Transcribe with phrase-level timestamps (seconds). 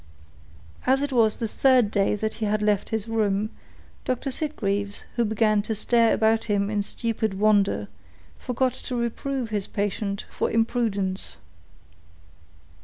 [0.87, 3.51] As it was the third day that he had left his room,
[4.03, 4.31] Dr.
[4.31, 7.87] Sitgreaves, who began to stare about him in stupid wonder,
[8.39, 11.37] forgot to reprove his patient for imprudence.